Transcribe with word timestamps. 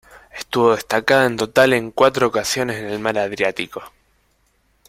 Estuvo 0.35 0.75
destacada 0.75 1.27
en 1.27 1.37
total 1.37 1.73
en 1.73 1.91
cuatro 1.91 2.25
ocasiones 2.25 2.77
en 2.77 2.87
el 2.89 2.97
mar 2.97 3.19
Adriático. 3.19 3.83